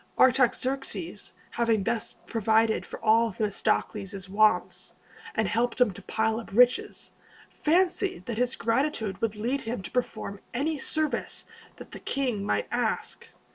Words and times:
Artaxerxes, 0.17 1.31
having 1.51 1.83
thus 1.83 2.15
provided 2.25 2.87
for 2.87 2.99
all 3.05 3.31
Themistocles' 3.31 4.27
wants, 4.27 4.93
and 5.35 5.47
helped 5.47 5.79
him 5.79 5.91
to 5.91 6.01
pile 6.01 6.39
up 6.39 6.49
riches, 6.53 7.11
fancied 7.51 8.25
that 8.25 8.39
his 8.39 8.55
gratitude 8.55 9.21
would 9.21 9.35
lead 9.35 9.61
him 9.61 9.83
to 9.83 9.91
perform 9.91 10.39
any 10.55 10.79
service 10.79 11.45
the 11.75 11.85
king 11.99 12.43
might 12.43 12.67
ask. 12.71 13.29